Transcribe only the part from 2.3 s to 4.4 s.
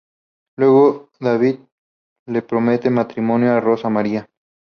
propone matrimonio a Rosa María.